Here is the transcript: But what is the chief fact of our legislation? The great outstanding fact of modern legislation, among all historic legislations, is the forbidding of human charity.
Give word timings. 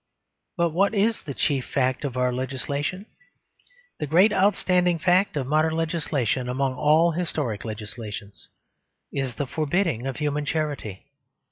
But 0.57 0.71
what 0.71 0.95
is 0.95 1.21
the 1.21 1.35
chief 1.35 1.63
fact 1.63 2.03
of 2.05 2.17
our 2.17 2.33
legislation? 2.33 3.05
The 3.99 4.07
great 4.07 4.33
outstanding 4.33 4.97
fact 4.97 5.37
of 5.37 5.45
modern 5.45 5.75
legislation, 5.75 6.49
among 6.49 6.73
all 6.73 7.11
historic 7.11 7.63
legislations, 7.63 8.47
is 9.13 9.35
the 9.35 9.45
forbidding 9.45 10.07
of 10.07 10.15
human 10.17 10.43
charity. 10.45 11.05